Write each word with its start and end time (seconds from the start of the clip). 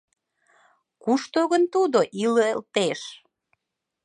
Кушто 1.03 1.39
гын 1.51 1.63
тудо 1.73 1.99
илылтеш?.. 2.23 3.01